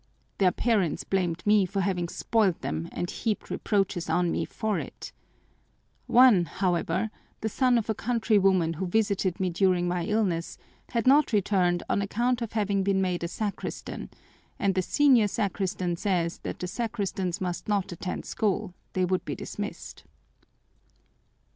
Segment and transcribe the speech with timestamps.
[0.39, 5.11] Their parents blamed me for having spoiled them and heaped reproaches on me for it.
[6.07, 10.57] One, however, the son of a country woman who visited me during my illness,
[10.89, 14.09] had not returned on account of having been made a sacristan,
[14.57, 19.35] and the senior sacristan says that the sacristans must not attend school: they would be
[19.35, 20.03] dismissed."